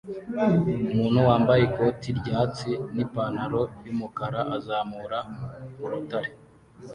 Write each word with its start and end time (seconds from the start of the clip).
Umuntu 0.91 1.19
wambaye 1.27 1.61
ikoti 1.65 2.09
ryatsi 2.19 2.69
nipantaro 2.95 3.61
yumukara 3.85 4.41
azamura 4.55 5.19
urutare 5.83 6.31